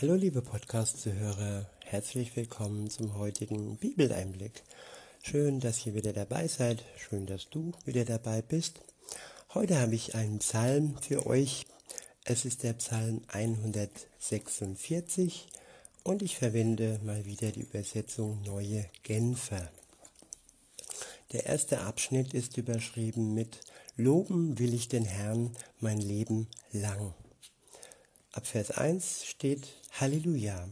[0.00, 4.62] Hallo liebe Podcast-Zuhörer, herzlich willkommen zum heutigen Bibeleinblick.
[5.22, 8.80] Schön, dass ihr wieder dabei seid, schön, dass du wieder dabei bist.
[9.52, 11.66] Heute habe ich einen Psalm für euch.
[12.24, 15.48] Es ist der Psalm 146
[16.02, 19.70] und ich verwende mal wieder die Übersetzung Neue Genfer.
[21.32, 23.60] Der erste Abschnitt ist überschrieben mit
[23.98, 27.12] Loben will ich den Herrn mein Leben lang.
[28.32, 30.68] Ab Vers 1 steht Halleluja.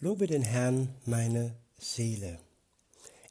[0.00, 2.38] Lobe den Herrn meine Seele.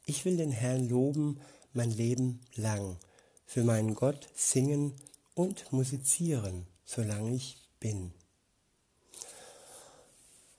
[0.06, 1.40] Ich will den Herrn loben
[1.72, 2.98] mein Leben lang,
[3.46, 4.92] für meinen Gott singen
[5.34, 8.12] und musizieren, solange ich bin.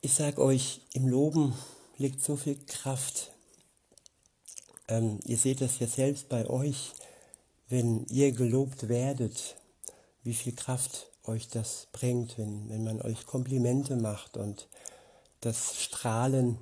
[0.02, 1.54] Ich sage euch, im Loben
[1.98, 3.32] liegt so viel Kraft.
[4.88, 6.94] Ähm, ihr seht das ja selbst bei euch,
[7.70, 9.56] wenn ihr gelobt werdet,
[10.24, 14.68] wie viel Kraft euch das bringt, wenn, wenn man euch Komplimente macht und
[15.42, 16.58] das Strahlen,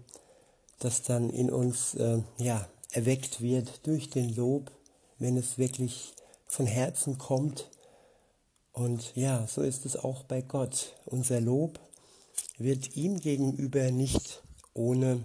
[0.79, 4.71] das dann in uns äh, ja, erweckt wird durch den Lob,
[5.19, 6.13] wenn es wirklich
[6.47, 7.69] von Herzen kommt.
[8.73, 10.93] Und ja, so ist es auch bei Gott.
[11.05, 11.79] Unser Lob
[12.57, 15.21] wird ihm gegenüber nicht ohne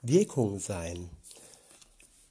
[0.00, 1.10] Wirkung sein.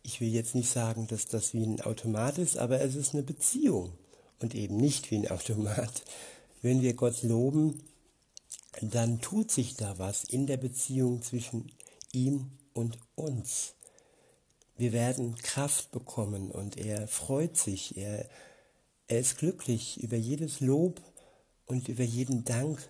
[0.01, 3.23] Ich will jetzt nicht sagen, dass das wie ein Automat ist, aber es ist eine
[3.23, 3.91] Beziehung
[4.39, 6.03] und eben nicht wie ein Automat.
[6.61, 7.83] Wenn wir Gott loben,
[8.81, 11.71] dann tut sich da was in der Beziehung zwischen
[12.11, 13.73] ihm und uns.
[14.77, 18.29] Wir werden Kraft bekommen und er freut sich, er,
[19.07, 21.01] er ist glücklich über jedes Lob
[21.65, 22.87] und über jeden Dank,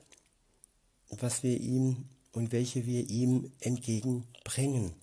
[1.09, 4.93] was wir ihm und welche wir ihm entgegenbringen.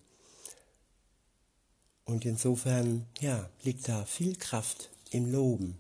[2.05, 5.78] Und insofern, ja, liegt da viel Kraft im Loben.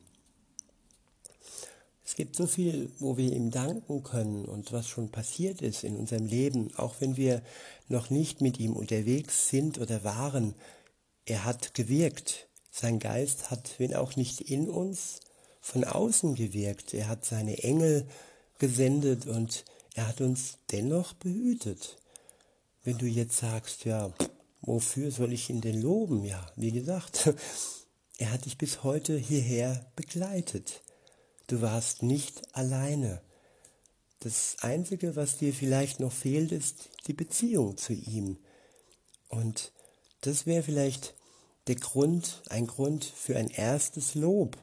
[2.04, 5.96] Es gibt so viel, wo wir ihm danken können und was schon passiert ist in
[5.96, 7.42] unserem Leben, auch wenn wir
[7.88, 10.54] noch nicht mit ihm unterwegs sind oder waren.
[11.24, 12.48] Er hat gewirkt.
[12.70, 15.20] Sein Geist hat, wenn auch nicht in uns,
[15.60, 16.92] von außen gewirkt.
[16.92, 18.06] Er hat seine Engel
[18.58, 19.64] gesendet und
[19.94, 21.96] er hat uns dennoch behütet.
[22.82, 24.12] Wenn du jetzt sagst, ja,
[24.60, 26.24] wofür soll ich ihn denn loben?
[26.24, 27.32] Ja, wie gesagt,
[28.18, 30.82] er hat dich bis heute hierher begleitet.
[31.46, 33.20] Du warst nicht alleine.
[34.20, 38.38] Das Einzige, was dir vielleicht noch fehlt, ist die Beziehung zu ihm.
[39.28, 39.72] Und
[40.22, 41.14] das wäre vielleicht
[41.66, 44.56] der Grund, ein Grund für ein erstes Lob,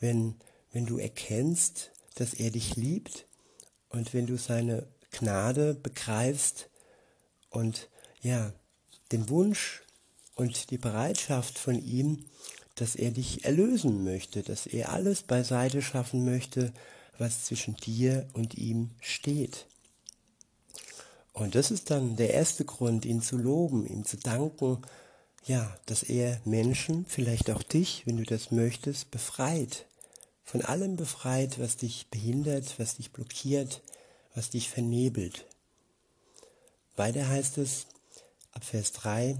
[0.00, 0.36] wenn,
[0.72, 3.26] wenn du erkennst, dass er dich liebt
[3.90, 6.70] und wenn du seine Gnade begreifst
[7.50, 7.88] und
[8.22, 8.52] ja,
[9.12, 9.82] den Wunsch
[10.34, 12.24] und die Bereitschaft von ihm,
[12.80, 16.72] dass er dich erlösen möchte, dass er alles beiseite schaffen möchte,
[17.18, 19.66] was zwischen dir und ihm steht.
[21.32, 24.82] Und das ist dann der erste Grund, ihn zu loben, ihm zu danken,
[25.44, 29.86] ja, dass er Menschen, vielleicht auch dich, wenn du das möchtest, befreit.
[30.44, 33.82] Von allem befreit, was dich behindert, was dich blockiert,
[34.34, 35.46] was dich vernebelt.
[36.96, 37.86] Weiter heißt es
[38.52, 39.36] ab Vers 3,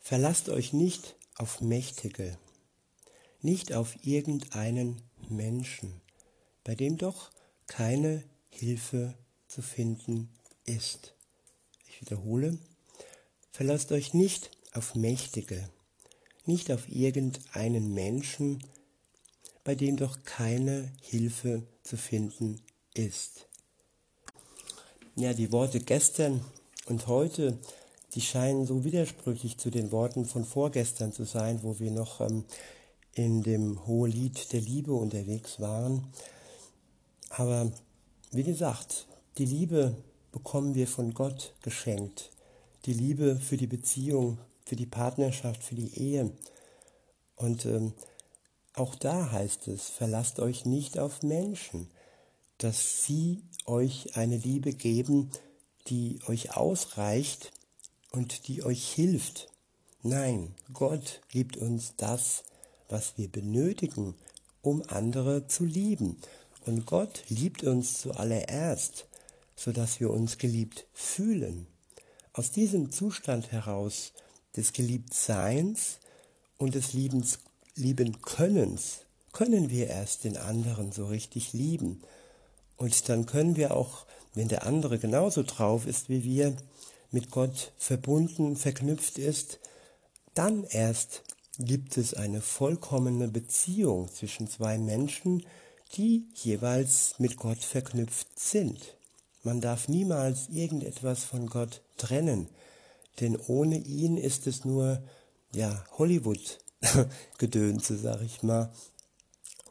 [0.00, 2.38] verlasst euch nicht auf Mächtige,
[3.42, 6.00] nicht auf irgendeinen Menschen,
[6.64, 7.30] bei dem doch
[7.66, 9.14] keine Hilfe
[9.48, 10.30] zu finden
[10.64, 11.14] ist.
[11.88, 12.58] Ich wiederhole,
[13.50, 15.68] verlasst euch nicht auf Mächtige,
[16.46, 18.64] nicht auf irgendeinen Menschen,
[19.64, 22.60] bei dem doch keine Hilfe zu finden
[22.94, 23.46] ist.
[25.14, 26.44] Ja, die Worte gestern
[26.86, 27.58] und heute,
[28.14, 32.44] die scheinen so widersprüchlich zu den Worten von vorgestern zu sein, wo wir noch ähm,
[33.14, 36.06] in dem Hohelied der Liebe unterwegs waren.
[37.30, 37.70] Aber
[38.30, 39.06] wie gesagt,
[39.38, 39.96] die Liebe
[40.32, 42.30] bekommen wir von Gott geschenkt.
[42.86, 46.32] Die Liebe für die Beziehung, für die Partnerschaft, für die Ehe.
[47.36, 47.92] Und ähm,
[48.74, 51.88] auch da heißt es, verlasst euch nicht auf Menschen,
[52.58, 55.30] dass sie euch eine Liebe geben,
[55.88, 57.52] die euch ausreicht
[58.10, 59.48] und die euch hilft.
[60.02, 62.44] Nein, Gott gibt uns das,
[62.92, 64.14] was wir benötigen,
[64.60, 66.18] um andere zu lieben.
[66.66, 69.06] Und Gott liebt uns zuallererst,
[69.56, 71.66] sodass wir uns geliebt fühlen.
[72.32, 74.12] Aus diesem Zustand heraus
[74.56, 75.98] des Geliebtseins
[76.58, 77.40] und des Liebens,
[77.74, 79.00] lieben Könnens
[79.32, 82.02] können wir erst den anderen so richtig lieben.
[82.76, 86.56] Und dann können wir auch, wenn der andere genauso drauf ist wie wir,
[87.10, 89.58] mit Gott verbunden, verknüpft ist,
[90.34, 91.22] dann erst
[91.58, 95.44] gibt es eine vollkommene Beziehung zwischen zwei Menschen,
[95.94, 98.96] die jeweils mit Gott verknüpft sind.
[99.42, 102.48] Man darf niemals irgendetwas von Gott trennen,
[103.20, 105.02] denn ohne ihn ist es nur
[105.52, 106.58] ja Hollywood
[107.38, 108.72] Gedönse, sag ich mal.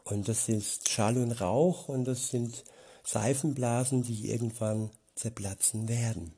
[0.04, 2.64] Und das ist Schall und Rauch und das sind
[3.04, 6.32] Seifenblasen, die irgendwann zerplatzen werden.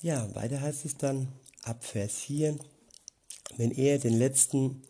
[0.00, 1.28] Ja, weiter heißt es dann
[1.62, 2.58] ab Vers 4,
[3.56, 4.82] wenn er den letzten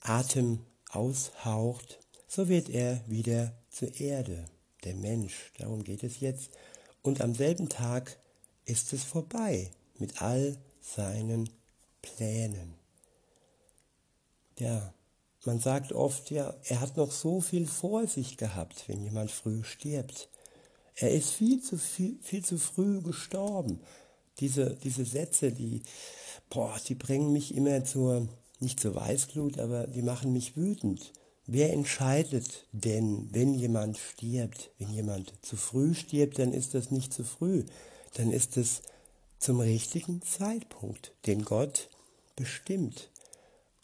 [0.00, 0.60] Atem
[0.90, 4.44] aushaucht, so wird er wieder zur Erde,
[4.84, 6.50] der Mensch, darum geht es jetzt.
[7.02, 8.16] Und am selben Tag
[8.64, 11.50] ist es vorbei mit all seinen
[12.00, 12.74] Plänen.
[14.58, 14.92] Ja,
[15.44, 19.64] man sagt oft, ja, er hat noch so viel vor sich gehabt, wenn jemand früh
[19.64, 20.28] stirbt.
[20.94, 23.80] Er ist viel zu, viel, viel zu früh gestorben.
[24.38, 25.82] Diese, diese Sätze, die,
[26.52, 28.28] boah, die bringen mich immer zur,
[28.60, 31.12] nicht zur Weißglut, aber die machen mich wütend.
[31.46, 34.70] Wer entscheidet denn, wenn jemand stirbt?
[34.78, 37.64] Wenn jemand zu früh stirbt, dann ist das nicht zu früh.
[38.14, 38.82] Dann ist es
[39.38, 41.88] zum richtigen Zeitpunkt, den Gott
[42.36, 43.10] bestimmt.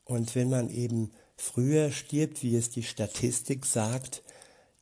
[0.05, 4.23] Und wenn man eben früher stirbt, wie es die Statistik sagt,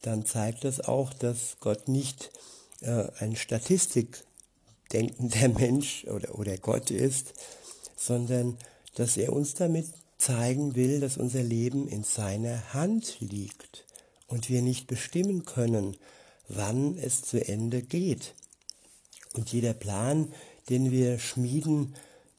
[0.03, 2.33] dann zeigt das auch, dass Gott nicht
[2.81, 7.33] äh, ein statistikdenkender Mensch oder, oder Gott ist,
[7.97, 8.59] sondern
[8.95, 9.87] dass er uns damit
[10.19, 13.85] zeigen will, dass unser Leben in seiner Hand liegt
[14.27, 15.97] und wir nicht bestimmen können,
[16.49, 18.35] wann es zu Ende geht.
[19.35, 20.33] Und jeder Plan,
[20.69, 21.95] den wir schmieden,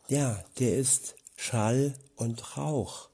[0.07, 3.09] ja, der ist Schall und Rauch.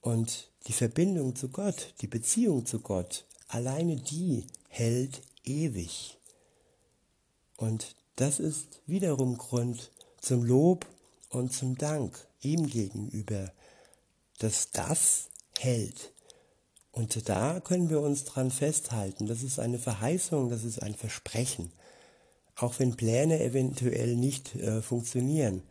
[0.00, 6.18] Und die Verbindung zu Gott, die Beziehung zu Gott, alleine die hält ewig.
[7.56, 9.90] Und das ist wiederum Grund
[10.20, 10.86] zum Lob
[11.32, 13.52] und zum Dank ihm gegenüber,
[14.38, 16.12] dass das hält.
[16.90, 19.26] Und da können wir uns dran festhalten.
[19.26, 21.72] Das ist eine Verheißung, das ist ein Versprechen.
[22.56, 25.62] Auch wenn Pläne eventuell nicht äh, funktionieren.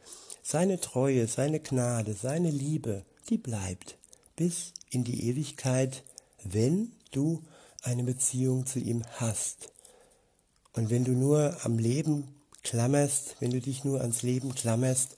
[0.41, 3.99] Seine Treue, seine Gnade, seine Liebe, die bleibt
[4.35, 6.03] bis in die Ewigkeit,
[6.43, 7.43] wenn du
[7.83, 9.71] eine Beziehung zu ihm hast.
[10.73, 15.17] Und wenn du nur am Leben klammerst, wenn du dich nur ans Leben klammerst,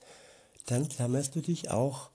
[0.66, 2.10] dann klammerst du dich auch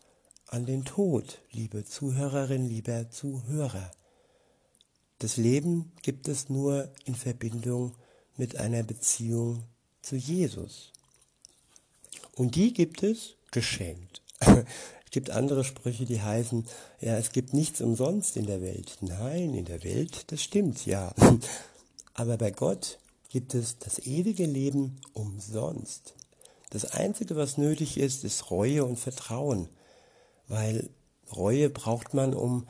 [0.46, 3.90] an den Tod, liebe Zuhörerin, lieber Zuhörer.
[5.18, 7.94] Das Leben gibt es nur in Verbindung
[8.36, 9.64] mit einer Beziehung
[10.00, 10.92] zu Jesus.
[12.34, 14.22] Und die gibt es geschenkt.
[15.04, 16.66] Es gibt andere Sprüche, die heißen,
[17.00, 18.98] ja, es gibt nichts umsonst in der Welt.
[19.00, 21.14] Nein, in der Welt, das stimmt, ja.
[22.14, 22.98] Aber bei Gott
[23.30, 26.12] gibt es das ewige Leben umsonst.
[26.70, 29.69] Das Einzige, was nötig ist, ist Reue und Vertrauen,
[30.47, 30.91] weil
[31.35, 32.67] Reue braucht man, um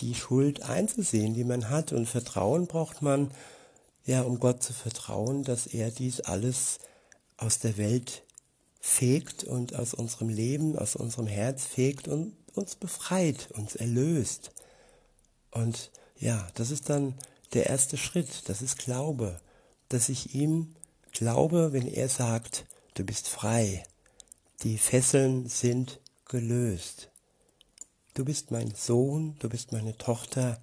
[0.00, 3.30] die Schuld einzusehen, die man hat, und Vertrauen braucht man,
[4.04, 6.78] ja, um Gott zu vertrauen, dass er dies alles
[7.36, 8.22] aus der Welt
[8.80, 14.50] fegt und aus unserem Leben, aus unserem Herz fegt und uns befreit, uns erlöst.
[15.50, 17.14] Und ja, das ist dann
[17.52, 19.40] der erste Schritt, das ist Glaube,
[19.88, 20.74] dass ich ihm
[21.12, 23.84] glaube, wenn er sagt, du bist frei,
[24.62, 27.10] die Fesseln sind gelöst.
[28.14, 30.62] Du bist mein Sohn, du bist meine Tochter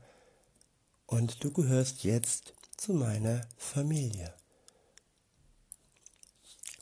[1.05, 4.33] und du gehörst jetzt zu meiner Familie.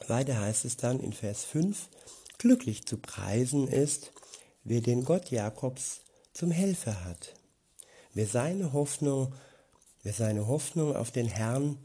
[0.08, 1.89] Weiter heißt es dann in Vers 5,
[2.38, 4.12] glücklich zu preisen ist,
[4.63, 6.01] wer den Gott Jakobs
[6.34, 7.34] zum Helfer hat,
[8.13, 9.34] wer seine Hoffnung,
[10.04, 11.80] wer seine Hoffnung auf den Herrn,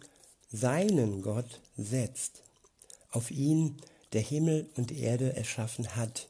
[0.50, 2.42] seinen Gott setzt,
[3.12, 3.76] auf ihn,
[4.12, 6.28] der Himmel und Erde erschaffen hat,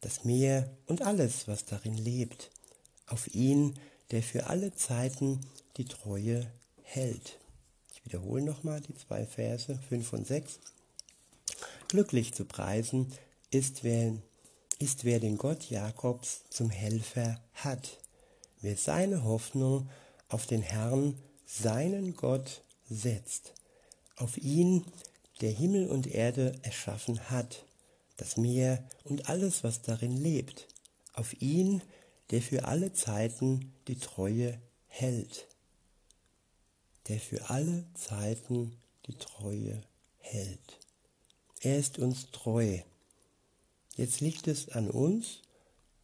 [0.00, 2.50] das Meer und alles, was darin lebt,
[3.06, 3.78] auf ihn,
[4.10, 5.40] der für alle Zeiten
[5.76, 6.50] die Treue
[6.82, 7.38] hält.
[7.92, 10.60] Ich wiederhole nochmal die zwei Verse 5 und 6.
[11.88, 13.12] Glücklich zu preisen
[13.50, 14.14] ist wer,
[14.78, 17.98] ist wer den Gott Jakobs zum Helfer hat,
[18.60, 19.88] wer seine Hoffnung
[20.28, 23.54] auf den Herrn, seinen Gott, setzt,
[24.16, 24.84] auf ihn,
[25.40, 27.64] der Himmel und Erde erschaffen hat,
[28.16, 30.66] das Meer und alles, was darin lebt,
[31.12, 31.82] auf ihn,
[32.30, 35.46] der für alle Zeiten die Treue hält,
[37.08, 38.76] der für alle Zeiten
[39.06, 39.82] die Treue
[40.18, 40.78] hält.
[41.60, 42.80] Er ist uns treu.
[43.96, 45.42] Jetzt liegt es an uns,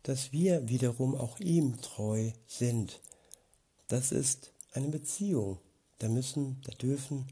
[0.03, 3.01] dass wir wiederum auch ihm treu sind.
[3.89, 5.59] Das ist eine Beziehung.
[5.99, 7.27] Da müssen, da dürfen,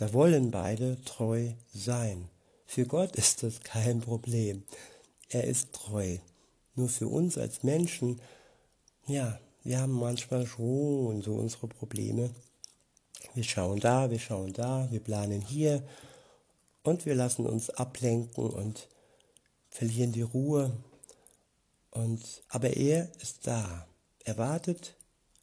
[0.00, 2.30] da wollen beide treu sein.
[2.64, 4.62] Für Gott ist das kein Problem.
[5.28, 6.16] Er ist treu.
[6.74, 8.18] Nur für uns als Menschen,
[9.06, 12.30] ja, wir haben manchmal schon so unsere Probleme.
[13.34, 15.86] Wir schauen da, wir schauen da, wir planen hier
[16.82, 18.88] und wir lassen uns ablenken und
[19.68, 20.72] verlieren die Ruhe.
[21.90, 23.86] Und, aber er ist da.
[24.24, 24.94] Er wartet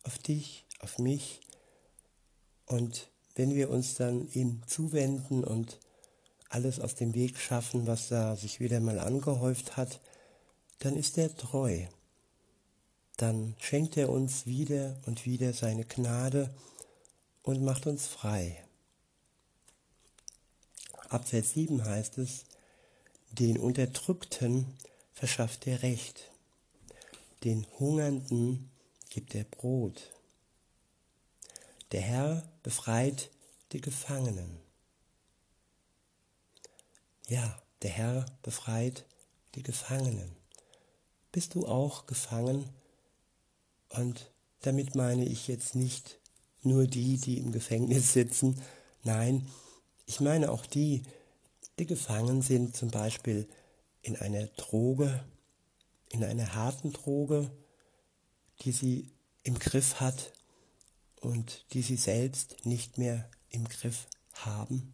[0.02, 1.42] auf dich, auf mich.
[2.66, 5.78] Und wenn wir uns dann ihm zuwenden und
[6.50, 10.00] alles aus dem Weg schaffen, was da sich wieder mal angehäuft hat,
[10.80, 11.86] dann ist er treu.
[13.16, 16.50] Dann schenkt er uns wieder und wieder seine Gnade
[17.44, 18.64] und macht uns frei.
[21.10, 22.46] Ab Vers 7 heißt es,
[23.32, 24.66] den Unterdrückten
[25.14, 26.32] verschafft er Recht,
[27.44, 28.72] den Hungernden
[29.10, 30.02] gibt er Brot.
[31.92, 33.32] Der Herr befreit
[33.72, 34.60] die Gefangenen.
[37.30, 39.06] Ja, der Herr befreit
[39.56, 40.36] die Gefangenen.
[41.32, 42.68] Bist du auch gefangen?
[43.88, 44.32] Und
[44.64, 46.20] damit meine ich jetzt nicht
[46.62, 48.62] nur die, die im Gefängnis sitzen.
[49.04, 49.48] Nein,
[50.06, 51.04] ich meine auch die,
[51.80, 53.48] die gefangen sind, zum Beispiel
[54.02, 55.24] in einer Droge,
[56.10, 57.50] in einer harten Droge,
[58.64, 59.10] die sie
[59.44, 60.34] im Griff hat
[61.28, 64.94] und die sie selbst nicht mehr im Griff haben.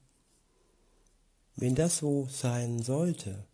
[1.55, 3.45] Wenn das so sein sollte,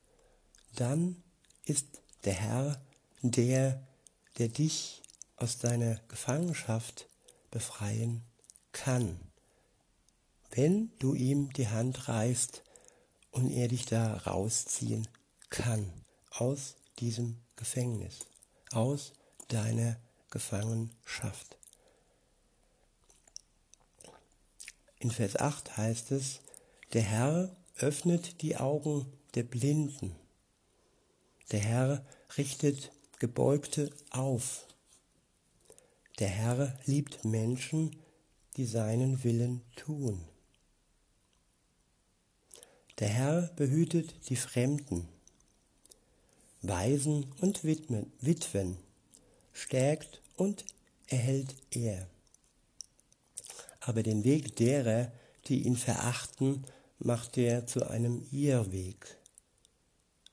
[0.75, 1.21] dann
[1.65, 1.87] ist
[2.23, 2.81] der Herr
[3.21, 3.85] der,
[4.37, 5.03] der dich
[5.35, 7.09] aus deiner Gefangenschaft
[7.51, 8.23] befreien
[8.71, 9.19] kann,
[10.51, 12.63] wenn du ihm die Hand reißt
[13.31, 15.05] und er dich da rausziehen
[15.49, 15.91] kann
[16.31, 18.19] aus diesem Gefängnis,
[18.71, 19.11] aus
[19.49, 19.97] deiner
[20.29, 21.58] Gefangenschaft.
[24.99, 26.41] In Vers 8 heißt es,
[26.91, 30.13] der Herr öffnet die Augen der Blinden.
[31.51, 32.05] Der Herr
[32.37, 34.67] richtet Gebeugte auf.
[36.19, 37.95] Der Herr liebt Menschen,
[38.57, 40.25] die seinen Willen tun.
[42.99, 45.07] Der Herr behütet die Fremden,
[46.61, 48.77] Waisen und Witwen,
[49.53, 50.65] stärkt und
[51.07, 52.09] erhält er.
[53.79, 55.11] Aber den Weg derer,
[55.47, 56.65] die ihn verachten,
[56.99, 59.17] macht er zu einem Irrweg.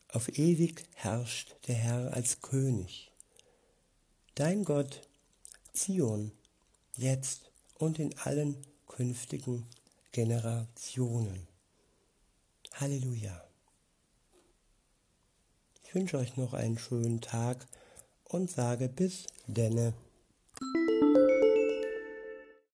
[0.09, 3.13] Auf ewig herrscht der Herr als König.
[4.35, 5.09] Dein Gott,
[5.73, 6.33] Zion,
[6.97, 9.67] jetzt und in allen künftigen
[10.13, 11.47] Generationen.
[12.73, 13.43] Halleluja.
[15.85, 17.67] Ich wünsche euch noch einen schönen Tag
[18.25, 19.95] und sage bis denne.